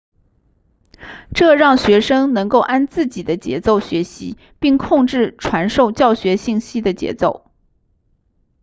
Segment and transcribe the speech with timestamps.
[1.31, 7.51] 这让学生能够按自己的节奏学习并控制传授教学信息的节奏